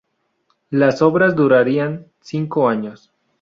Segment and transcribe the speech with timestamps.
[0.71, 3.13] Las obras durarían cinco años.